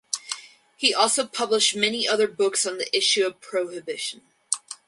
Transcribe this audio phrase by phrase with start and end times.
[0.77, 4.23] He also published many other books on the issue of Prohibition.